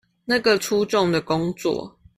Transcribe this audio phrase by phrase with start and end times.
[0.25, 1.99] 那個粗重的工作